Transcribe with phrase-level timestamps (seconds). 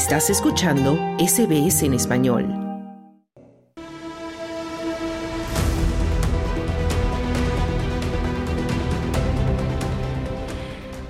[0.00, 2.48] Estás escuchando SBS en español.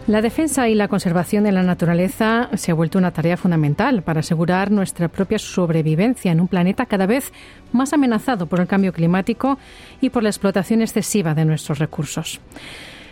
[0.08, 4.21] La defensa y la conservación de la naturaleza se ha vuelto una tarea fundamental para
[4.21, 7.33] asegurar nuestra propia sobrevivencia en un planeta cada vez
[7.71, 9.57] más amenazado por el cambio climático
[10.01, 12.41] y por la explotación excesiva de nuestros recursos.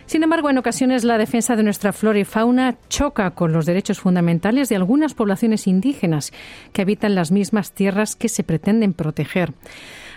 [0.08, 4.00] Sin embargo, en ocasiones la defensa de nuestra flora y fauna choca con los derechos
[4.00, 6.32] fundamentales de algunas poblaciones indígenas
[6.72, 9.52] que habitan las mismas tierras que se pretenden proteger.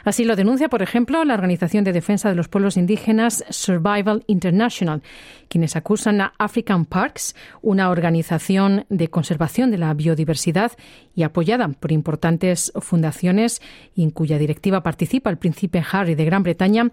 [0.06, 5.04] Así lo denuncia, por ejemplo, la Organización de Defensa de los Pueblos Indígenas Survival International,
[5.50, 10.72] quienes acusan a African Parks, una organización de conservación de la biodiversidad
[11.16, 13.62] y apoyada por importantes fundaciones
[13.94, 16.92] y en cuya directiva participa el príncipe Harry de Gran Bretaña,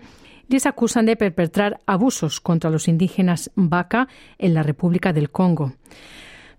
[0.49, 4.09] les acusan de perpetrar abusos contra los indígenas Vaca
[4.39, 5.73] en la República del Congo.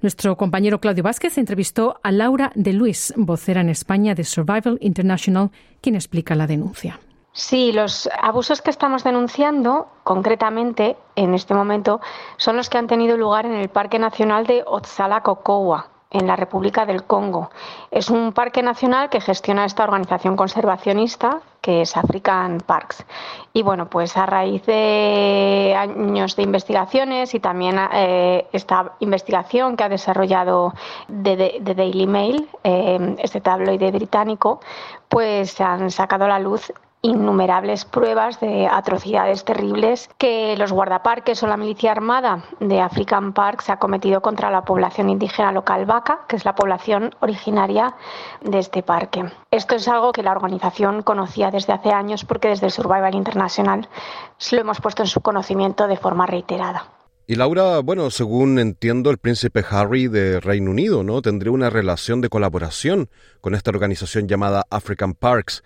[0.01, 5.51] Nuestro compañero Claudio Vázquez entrevistó a Laura de Luis, vocera en España de Survival International,
[5.81, 6.99] quien explica la denuncia.
[7.33, 11.99] Sí, los abusos que estamos denunciando concretamente en este momento
[12.37, 16.85] son los que han tenido lugar en el Parque Nacional de Otsala-Cocoa, en la República
[16.85, 17.51] del Congo.
[17.91, 23.05] Es un parque nacional que gestiona esta organización conservacionista que es African Parks.
[23.53, 29.83] Y bueno, pues a raíz de años de investigaciones y también eh, esta investigación que
[29.83, 30.73] ha desarrollado
[31.07, 34.61] de, Daily Mail, eh, este tabloide británico,
[35.09, 36.71] pues se han sacado a la luz
[37.01, 43.61] innumerables pruebas de atrocidades terribles que los guardaparques o la milicia armada de African Park
[43.61, 47.95] se ha cometido contra la población indígena local vaca, que es la población originaria
[48.41, 49.23] de este parque.
[49.51, 53.87] Esto es algo que la organización conocía desde hace años porque desde Survival International
[54.51, 56.85] lo hemos puesto en su conocimiento de forma reiterada.
[57.27, 61.21] Y Laura, bueno, según entiendo, el príncipe Harry de Reino Unido, ¿no?
[61.21, 63.07] Tendría una relación de colaboración
[63.39, 65.63] con esta organización llamada African Parks.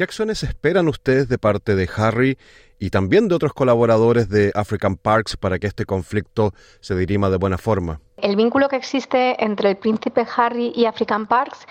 [0.00, 2.38] ¿Qué acciones esperan ustedes de parte de Harry
[2.78, 7.36] y también de otros colaboradores de African Parks para que este conflicto se dirima de
[7.36, 8.00] buena forma?
[8.22, 11.66] El vínculo que existe entre el príncipe Harry y African Parks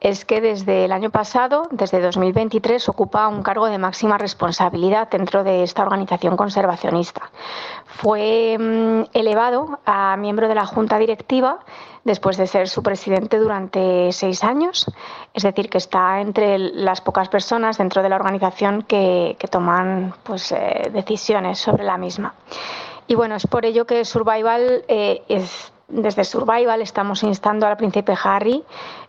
[0.00, 5.44] es que desde el año pasado, desde 2023, ocupa un cargo de máxima responsabilidad dentro
[5.44, 7.30] de esta organización conservacionista.
[7.86, 11.60] Fue mm, elevado a miembro de la junta directiva
[12.04, 14.90] después de ser su presidente durante seis años.
[15.32, 20.52] Es decir, que está entre las pocas personas dentro de la organización que, toman pues,
[20.52, 22.34] eh, decisiones sobre la misma.
[23.06, 28.14] Y bueno, es por ello que Survival eh, es desde Survival estamos instando al príncipe
[28.22, 28.64] Harry,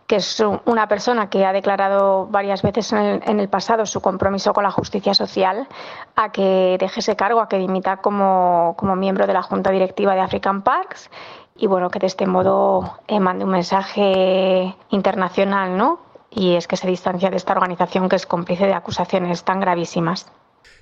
[0.08, 4.64] que es una persona que ha declarado varias veces en el, pasado su compromiso con
[4.64, 5.68] la justicia social,
[6.16, 10.14] a que deje ese cargo, a que dimita como, como miembro de la junta directiva
[10.14, 11.10] de African Parks
[11.56, 16.00] y bueno, que de este modo eh, mande un mensaje internacional, ¿no?
[16.30, 20.30] Y es que se distancia de esta organización que es cómplice de acusaciones tan gravísimas.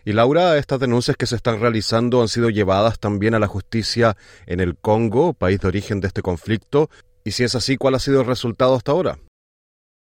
[0.05, 4.17] Y Laura, estas denuncias que se están realizando han sido llevadas también a la justicia
[4.45, 6.89] en el Congo, país de origen de este conflicto.
[7.23, 9.17] Y si es así, ¿cuál ha sido el resultado hasta ahora?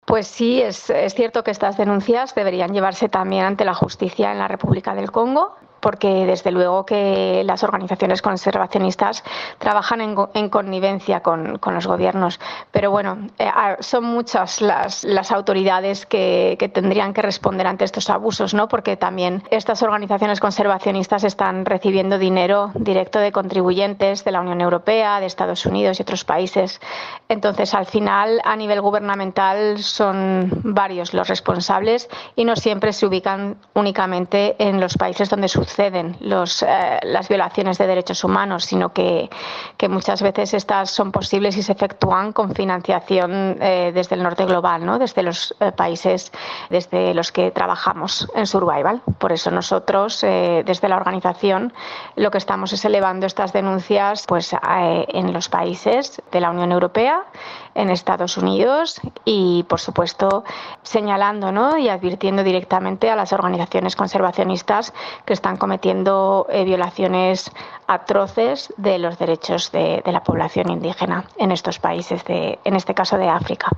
[0.04, 4.38] Pues sí, es, es, cierto que estas denuncias deberían llevarse también ante la justicia en
[4.38, 9.24] la República del Congo porque desde luego que las organizaciones conservacionistas
[9.58, 12.38] trabajan en, connivencia con, los gobiernos.
[12.70, 13.50] Pero bueno, eh,
[13.80, 18.68] son muchas las, autoridades que, tendrían que responder ante estos abusos, ¿no?
[18.68, 25.18] porque también estas organizaciones conservacionistas están recibiendo dinero directo de contribuyentes de la Unión Europea,
[25.18, 26.80] de Estados Unidos y otros países.
[27.28, 33.56] Entonces, al final, a nivel gubernamental, son varios los responsables y no siempre se ubican
[33.74, 39.30] únicamente en los países donde sucede suceden eh, las violaciones de derechos humanos, sino que,
[39.76, 44.44] que, muchas veces estas son posibles y se efectúan con financiación eh, desde el norte
[44.44, 44.98] global, ¿no?
[44.98, 46.30] desde los eh, países
[46.68, 49.02] desde los que trabajamos en Survival.
[49.18, 51.72] Por eso nosotros, desde la organización,
[52.16, 57.24] lo que estamos es elevando estas denuncias pues, en los países de la Unión Europea
[57.74, 60.44] en Estados Unidos y, por supuesto,
[60.82, 61.78] señalando ¿no?
[61.78, 64.92] y advirtiendo directamente a las organizaciones conservacionistas
[65.24, 67.50] que están cometiendo eh, violaciones
[67.86, 72.94] atroces de los derechos de, de, la población indígena en estos países, de, en este
[72.94, 73.68] caso de África.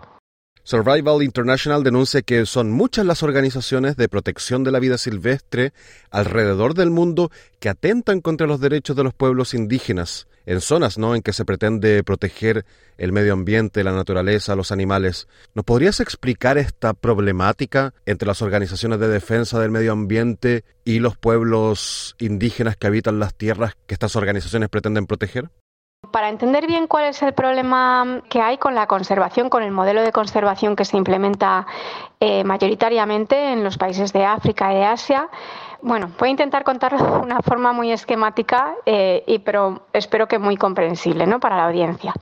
[0.67, 5.75] Survival International denuncia que son muchas las organizaciones de protección de la vida silvestre
[6.11, 7.31] alrededor del mundo
[7.61, 11.15] que atentan contra los derechos de los pueblos indígenas en zonas ¿no?
[11.15, 12.65] en que se pretende proteger
[12.97, 15.29] el medio ambiente, la naturaleza, los animales.
[15.55, 21.19] ¿Nos podrías explicar esta problemática entre las organizaciones de defensa del medio ambiente y los
[21.19, 25.51] pueblos indígenas que habitan las tierras que estas organizaciones pretenden proteger?
[26.11, 30.03] Para entender bien cuál es el problema que hay con la conservación, con el modelo
[30.03, 31.67] de conservación que se implementa
[32.21, 35.29] eh, mayoritariamente en los países de África y de Asia,
[35.83, 40.39] bueno, voy a intentar contarlo de una forma muy esquemática, eh, y, pero espero que
[40.39, 41.41] muy comprensible ¿no?
[41.41, 42.15] para la audiencia.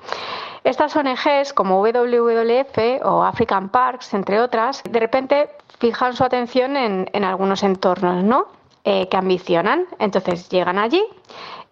[0.65, 7.11] Estas ONGs como WWF o African Parks, entre otras, de repente fijan su atención en,
[7.13, 8.47] en algunos entornos ¿no?
[8.85, 9.87] Eh, que ambicionan.
[10.01, 11.05] Entonces llegan allí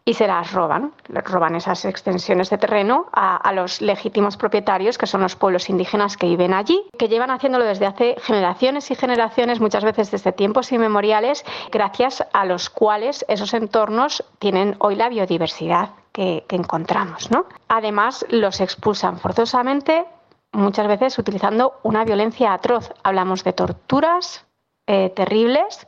[0.05, 5.21] y se las roban, roban esas extensiones de terreno a, los legítimos propietarios, que son
[5.21, 9.85] los pueblos indígenas que viven allí, que llevan haciéndolo desde hace generaciones y generaciones, muchas
[9.85, 16.45] veces desde tiempos inmemoriales, gracias a los cuales esos entornos tienen hoy la biodiversidad que,
[16.51, 17.31] encontramos.
[17.31, 17.47] ¿no?
[17.69, 20.07] Además, los expulsan forzosamente,
[20.53, 22.93] muchas veces utilizando una violencia atroz.
[23.03, 24.47] Hablamos de torturas,
[24.87, 25.87] eh, terribles.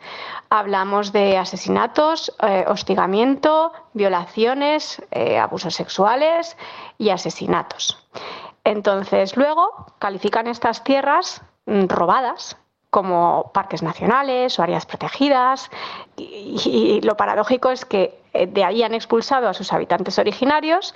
[0.54, 6.58] Hablamos de asesinatos, eh, hostigamiento, violaciones, eh, abusos sexuales
[6.98, 8.06] y asesinatos.
[8.62, 12.58] Entonces, luego califican estas tierras mm, robadas
[12.90, 15.70] como parques nacionales o áreas protegidas
[16.18, 20.94] y, lo paradójico es que de ahí han expulsado a sus habitantes originarios,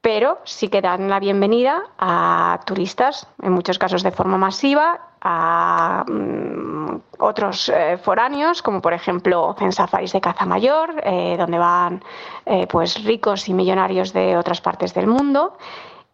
[0.00, 6.04] pero sí que dan la bienvenida a turistas, en muchos casos de forma masiva, a
[6.08, 6.75] mm,
[7.18, 12.02] otros eh, foráneos, como por ejemplo en safaris de caza mayor, eh, donde van
[12.44, 15.56] eh, pues ricos y millonarios de otras partes del mundo.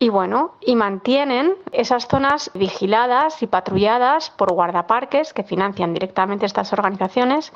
[0.03, 6.73] Y bueno, y mantienen esas zonas vigiladas y patrulladas por guardaparques que financian directamente estas
[6.73, 7.53] organizaciones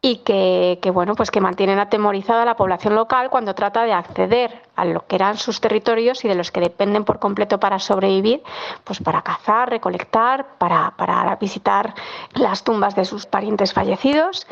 [0.00, 4.62] y que, bueno, pues que mantienen atemorizada a la población local cuando trata de acceder
[4.74, 8.42] a lo que eran sus territorios y de los que dependen por completo para sobrevivir,
[8.82, 11.94] pues para cazar, recolectar, para, para visitar
[12.32, 14.48] las tumbas de sus parientes fallecidos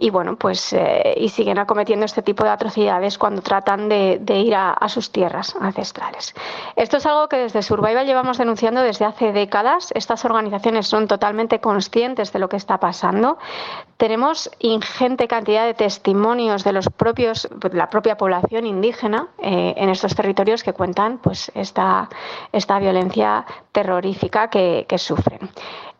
[0.00, 4.54] y bueno, pues eh, y siguen acometiendo este tipo de atrocidades cuando tratan de, ir
[4.54, 6.34] a, sus tierras ancestrales.
[6.76, 9.92] Esto es algo que desde Survival llevamos denunciando desde hace décadas.
[9.94, 13.38] Estas organizaciones son totalmente conscientes de lo que está pasando.
[13.96, 20.14] Tenemos ingente cantidad de testimonios de los propios, la propia población indígena eh, en estos
[20.14, 22.08] territorios que cuentan pues esta,
[22.52, 25.50] esta violencia terrorífica que sufren.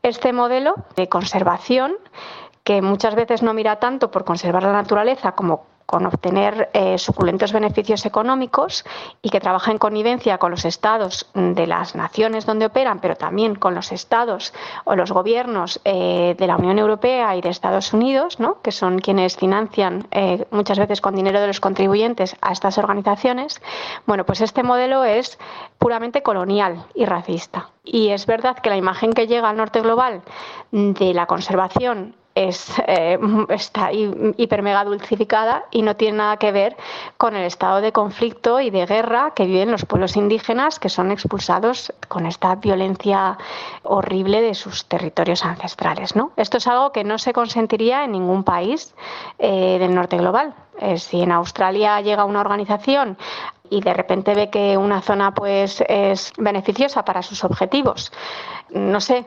[0.03, 1.97] Este modelo de conservación
[2.69, 7.51] que muchas veces no mira tanto por conservar la naturaleza como con obtener eh, suculentos
[7.51, 8.85] beneficios económicos
[9.23, 13.55] y que trabaja en connivencia con los estados de las naciones donde operan, pero también
[13.55, 14.53] con los estados
[14.85, 18.61] o los gobiernos eh, de la Unión Europea y de Estados Unidos, ¿no?
[18.61, 23.63] que son quienes financian eh, muchas veces con dinero de los contribuyentes a estas organizaciones.
[24.05, 25.39] Bueno, pues este modelo es
[25.79, 27.71] puramente colonial y racista.
[27.83, 30.21] Y es verdad que la imagen que llega al norte global
[30.71, 32.15] de la conservación
[32.47, 33.19] es, eh,
[33.49, 36.77] está hiper mega dulcificada y no tiene nada que ver
[37.17, 41.11] con el estado de conflicto y de guerra que viven los pueblos indígenas que son
[41.11, 43.39] expulsados con esta violencia
[43.83, 46.15] horrible de sus territorios ancestrales.
[46.15, 46.33] ¿no?
[46.37, 48.95] Esto es algo que no se consentiría en ningún país
[49.39, 50.55] eh, del norte global.
[50.81, 53.19] Eh, si en Australia llega una organización
[53.71, 58.13] y de repente ve que una zona pues es beneficiosa para sus objetivos.
[58.71, 59.25] No sé,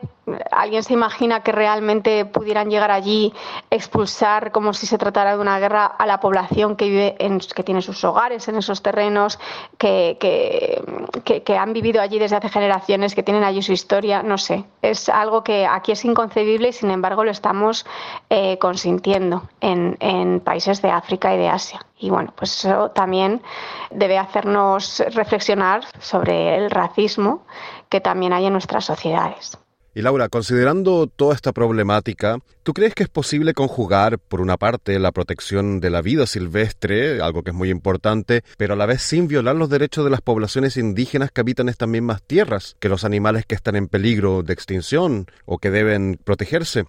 [0.50, 3.32] ¿alguien se imagina que realmente pudieran llegar allí,
[3.72, 7.64] expulsar como si se tratara de una guerra a la población que vive en, que
[7.64, 9.38] tiene sus hogares en esos terrenos,
[9.78, 14.22] que, que, han vivido allí desde hace generaciones, que tienen allí su historia?
[14.22, 17.86] No sé, es algo que aquí es inconcebible y sin embargo lo estamos
[18.28, 21.80] eh, consintiendo en, en países de África y de Asia.
[21.98, 23.42] Y bueno, pues eso también
[23.90, 27.46] debe hacernos reflexionar sobre el racismo
[27.88, 29.58] que también hay en nuestras sociedades.
[29.94, 34.98] Y Laura, considerando toda esta problemática, ¿tú crees que es posible conjugar, por una parte,
[34.98, 39.02] la protección de la vida silvestre, algo que es muy importante, pero a la vez
[39.02, 43.04] sin violar los derechos de las poblaciones indígenas que habitan estas mismas tierras, que los
[43.04, 46.86] animales que están en peligro de extinción o que deben protegerse?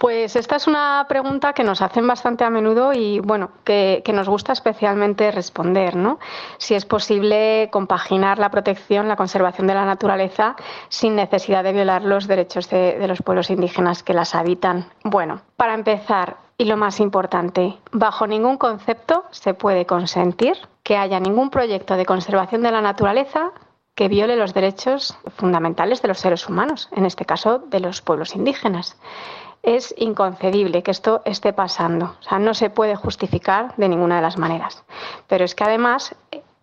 [0.00, 4.30] Pues esta es una pregunta que nos hacen bastante a menudo y bueno, que, nos
[4.30, 6.18] gusta especialmente responder, ¿no?
[6.56, 10.56] Si es posible compaginar la protección, la conservación de la naturaleza
[10.88, 14.86] sin necesidad de violar los derechos de, de los pueblos indígenas que las habitan.
[15.04, 21.20] Bueno, para empezar, y lo más importante, bajo ningún concepto se puede consentir que haya
[21.20, 23.52] ningún proyecto de conservación de la naturaleza
[23.94, 28.34] que viole los derechos fundamentales de los seres humanos, en este caso de los pueblos
[28.34, 28.96] indígenas
[29.62, 32.16] es inconcebible que esto esté pasando.
[32.20, 34.82] O sea, no se puede justificar de ninguna de las maneras.
[35.26, 36.14] Pero es que además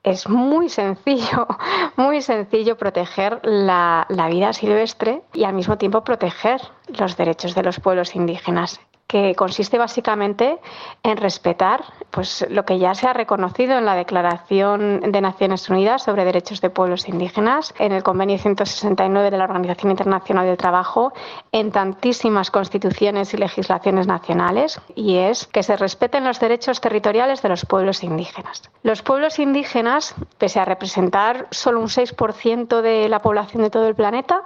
[0.04, 1.48] es muy sencillo,
[1.96, 6.62] muy sencillo proteger la, vida silvestre y al mismo tiempo proteger
[6.98, 8.80] los derechos de los pueblos indígenas.
[9.08, 10.60] Que consiste básicamente
[11.02, 16.04] en respetar pues, lo que ya se ha reconocido en la Declaración de Naciones Unidas
[16.04, 21.14] sobre Derechos de Pueblos Indígenas, en el Convenio 169 de la Organización Internacional del Trabajo,
[21.54, 27.50] en tantísimas constituciones y legislaciones nacionales, y es que se respeten los derechos territoriales de
[27.50, 28.64] los pueblos indígenas.
[28.84, 33.96] Los pueblos indígenas, pese a representar solo un 6% de la población de todo el
[33.96, 34.44] planeta,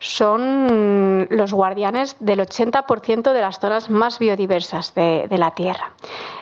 [0.00, 5.92] son los guardianes del 80% de las zonas más biodiversas de, la Tierra.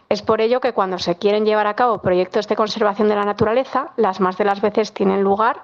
[0.08, 3.24] Es por ello que cuando se quieren llevar a cabo proyectos de conservación de la
[3.24, 5.60] naturaleza, las más de las veces tienen lugar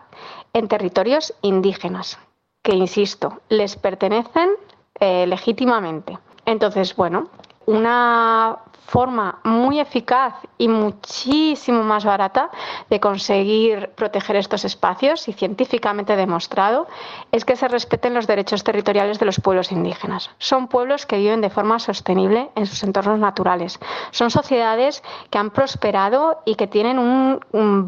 [0.52, 2.18] en territorios indígenas,
[2.62, 4.50] que, insisto, les pertenecen
[4.98, 6.18] eh, legítimamente.
[6.46, 7.28] Entonces, bueno,
[7.66, 12.50] una forma muy eficaz y muchísimo más barata
[12.90, 16.86] de conseguir proteger estos espacios y científicamente demostrado
[17.32, 20.30] es que se respeten los derechos territoriales de los pueblos indígenas.
[20.38, 23.78] Son pueblos que viven de forma sostenible en sus entornos naturales.
[24.10, 27.40] Son sociedades que han prosperado y que tienen un,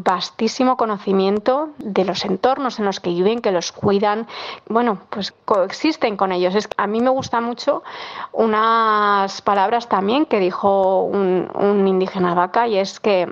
[0.03, 4.27] vastísimo conocimiento de los entornos en los que viven, que los cuidan,
[4.67, 6.55] bueno, pues coexisten con ellos.
[6.55, 7.83] Es, a mí me gusta mucho
[8.31, 13.27] unas palabras también que dijo un, indígena vaca y es que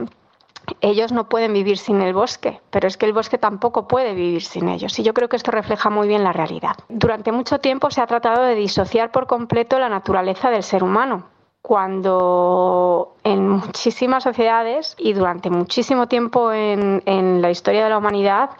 [0.81, 4.43] ellos no pueden vivir sin el bosque, pero es que el bosque tampoco puede vivir
[4.43, 4.97] sin ellos.
[4.97, 6.75] Y yo creo que esto refleja muy bien la realidad.
[6.89, 11.25] Durante mucho tiempo se ha tratado de disociar por completo la naturaleza del ser humano,
[11.65, 18.51] cuando en muchísimas sociedades y durante muchísimo tiempo en, la historia de la humanidad,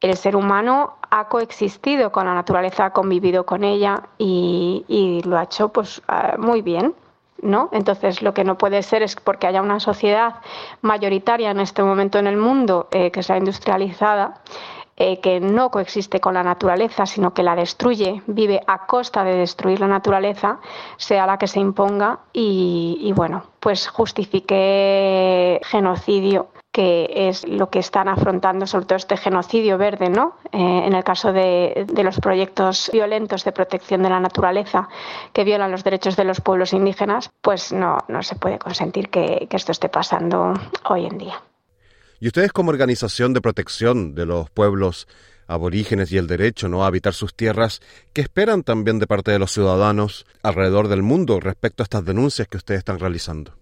[0.00, 5.36] el ser humano ha coexistido con la naturaleza, ha convivido con ella y, y lo
[5.36, 6.94] ha hecho pues, ah, muy bien.
[7.42, 7.68] ¿No?
[7.72, 10.36] Entonces, lo que no puede ser es porque haya una sociedad
[10.82, 14.42] mayoritaria en este momento en el mundo eh, que sea industrializada,
[14.96, 19.34] eh, que no coexiste con la naturaleza, sino que la destruye, vive a costa de
[19.34, 20.60] destruir la naturaleza,
[20.98, 27.80] sea la que se imponga y, y bueno, pues justifique genocidio que es lo que
[27.80, 30.36] están afrontando sobre todo este genocidio verde, ¿no?
[30.52, 34.88] Eh, en el caso de, los proyectos violentos de protección de la naturaleza
[35.32, 39.46] que violan los derechos de los pueblos indígenas, pues no, no se puede consentir que,
[39.50, 40.54] que esto esté pasando
[40.88, 41.42] hoy en día.
[42.20, 45.08] Y ustedes como organización de protección de los pueblos
[45.50, 46.84] aborígenes y el derecho ¿no?
[46.84, 47.80] a habitar sus tierras,
[48.12, 52.46] ¿qué esperan también de parte de los ciudadanos alrededor del mundo respecto a estas denuncias
[52.46, 53.54] que ustedes están realizando?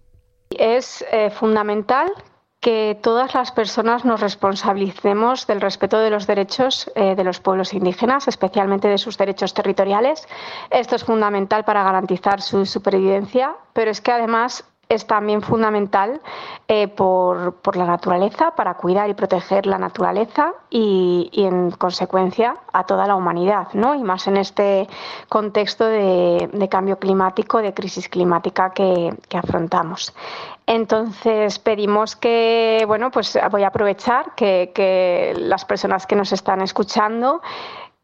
[0.51, 2.11] Es eh, fundamental
[2.59, 7.73] que todas las personas nos responsabilicemos del respeto de los derechos eh, de los pueblos
[7.73, 10.27] indígenas, especialmente de sus derechos territoriales.
[10.69, 16.19] Esto es fundamental para garantizar su supervivencia, pero es que además es también fundamental
[16.67, 23.05] eh, por, la naturaleza, para cuidar y proteger la naturaleza y, en consecuencia a toda
[23.05, 23.93] la humanidad, ¿no?
[23.93, 24.87] Y más en este
[25.29, 30.15] contexto de, cambio climático, de crisis climática que, que, afrontamos.
[30.69, 37.41] Entonces pedimos que, bueno, pues voy a aprovechar que, las personas que nos están escuchando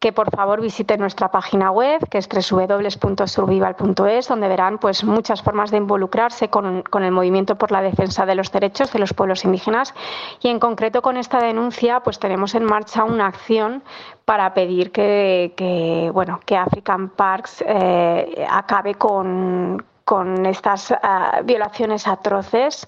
[0.00, 5.70] que por favor visiten nuestra página web, que es www.survival.es, donde verán pues muchas formas
[5.70, 9.94] de involucrarse con, el movimiento por la defensa de los derechos de los pueblos indígenas.
[10.42, 13.84] Y en concreto con esta denuncia pues tenemos en marcha una acción
[14.24, 22.86] para pedir que, bueno que African Parks eh, acabe con con estas ah, violaciones atroces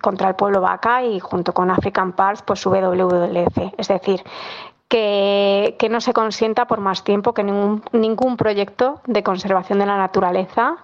[0.00, 3.74] contra el pueblo vaca y junto con African Parks pues WWF.
[3.76, 4.24] Es decir,
[4.88, 9.98] que, no se consienta por más tiempo que ningún, ningún proyecto de conservación de la
[9.98, 10.76] naturaleza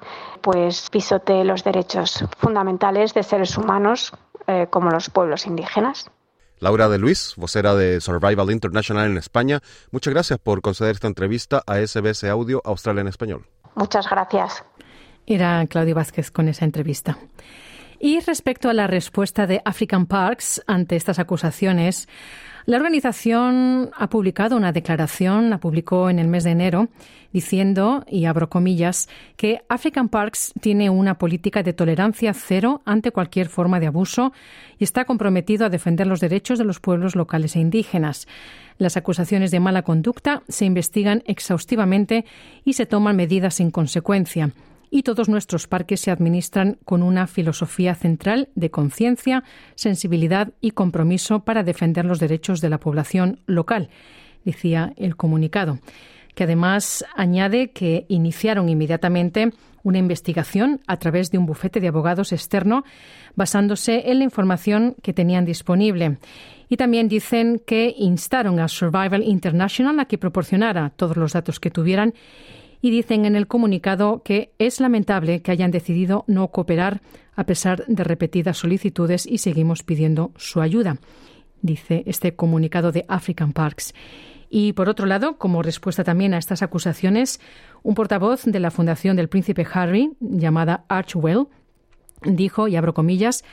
[0.43, 4.13] pues pisotee los derechos fundamentales de seres humanos
[4.47, 6.11] eh, como los pueblos indígenas.
[6.59, 9.61] Laura de Luis, vocera de Survival International en España,
[9.93, 13.47] muchas gracias por conceder esta entrevista a SBS Audio Australia en Español.
[13.75, 14.63] Muchas gracias.
[15.27, 17.19] Era Claudio Vázquez con esa entrevista.
[18.03, 22.09] Y respecto a la respuesta de African Parks ante estas acusaciones,
[22.65, 26.89] la organización ha publicado una declaración, la publicó en el mes de enero,
[27.31, 33.49] diciendo, y abro comillas, que African Parks tiene una política de tolerancia cero ante cualquier
[33.49, 34.33] forma de abuso
[34.79, 38.27] y está comprometido a defender los derechos de los pueblos locales e indígenas.
[38.79, 42.25] Las acusaciones de mala conducta se investigan exhaustivamente
[42.65, 44.53] y se toman medidas en consecuencia
[44.91, 49.45] y todos nuestros parques se administran con una filosofía central de conciencia,
[49.77, 53.89] sensibilidad y compromiso para defender los derechos de la población local,
[54.45, 55.79] decía el comunicado,
[56.35, 62.33] que además añade que iniciaron inmediatamente una investigación a través de un bufete de abogados
[62.33, 62.85] externo
[63.35, 66.19] basándose en la información que tenían disponible.
[66.69, 71.71] Y también dicen que instaron a Survival International a que proporcionara todos los datos que
[71.71, 72.15] tuvieran
[72.83, 77.01] y dicen en el comunicado que es lamentable que hayan decidido no cooperar
[77.35, 80.99] a pesar de repetidas solicitudes y seguimos pidiendo su ayuda,
[81.63, 83.95] dice este comunicado de African Parks.
[84.53, 87.41] Y por otro lado, como respuesta también a estas acusaciones,
[87.83, 91.47] un portavoz de la Fundación del Príncipe Harry, llamada Archwell,
[92.25, 93.45] dijo, y abro comillas,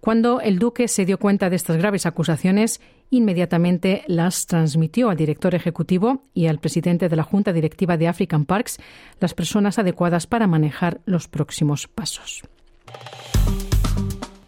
[0.00, 2.80] cuando el duque se dio cuenta de estas graves acusaciones,
[3.10, 8.46] inmediatamente las transmitió al director ejecutivo y al presidente de la Junta Directiva de African
[8.46, 8.78] Parks,
[9.20, 12.42] las personas adecuadas para manejar los próximos pasos.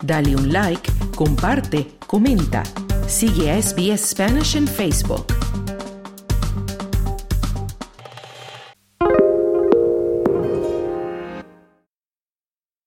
[0.03, 2.63] Dale un like, comparte, comenta.
[3.07, 5.27] Sigue a SBS Spanish en Facebook.